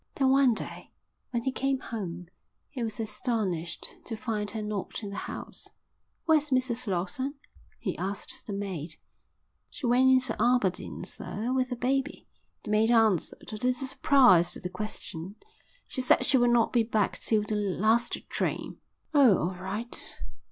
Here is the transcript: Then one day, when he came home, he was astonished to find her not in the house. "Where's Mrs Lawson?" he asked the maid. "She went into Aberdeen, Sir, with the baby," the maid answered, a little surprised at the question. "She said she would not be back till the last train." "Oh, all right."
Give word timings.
Then 0.15 0.29
one 0.31 0.55
day, 0.55 0.89
when 1.29 1.43
he 1.43 1.51
came 1.51 1.79
home, 1.79 2.25
he 2.71 2.81
was 2.81 2.99
astonished 2.99 4.03
to 4.05 4.15
find 4.15 4.49
her 4.49 4.63
not 4.63 5.03
in 5.03 5.11
the 5.11 5.15
house. 5.29 5.69
"Where's 6.25 6.49
Mrs 6.49 6.87
Lawson?" 6.87 7.35
he 7.77 7.95
asked 7.99 8.47
the 8.47 8.53
maid. 8.53 8.95
"She 9.69 9.85
went 9.85 10.09
into 10.09 10.35
Aberdeen, 10.41 11.03
Sir, 11.03 11.53
with 11.53 11.69
the 11.69 11.75
baby," 11.75 12.27
the 12.63 12.71
maid 12.71 12.89
answered, 12.89 13.49
a 13.51 13.57
little 13.57 13.73
surprised 13.73 14.57
at 14.57 14.63
the 14.63 14.69
question. 14.69 15.35
"She 15.87 16.01
said 16.01 16.25
she 16.25 16.39
would 16.39 16.49
not 16.49 16.73
be 16.73 16.81
back 16.81 17.19
till 17.19 17.43
the 17.43 17.53
last 17.53 18.27
train." 18.27 18.79
"Oh, 19.13 19.37
all 19.49 19.53
right." 19.53 20.15